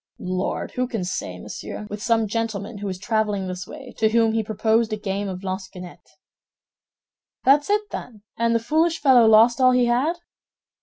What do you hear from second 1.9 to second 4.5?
some gentleman who was traveling this way, to whom he